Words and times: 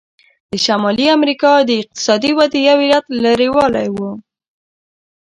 د 0.51 0.53
شمالي 0.65 1.05
امریکا 1.17 1.51
د 1.59 1.69
اقتصادي 1.81 2.31
ودې 2.37 2.59
یو 2.69 2.79
علت 2.85 3.05
لرې 3.23 3.49
والی 3.55 3.87
و. 3.95 3.97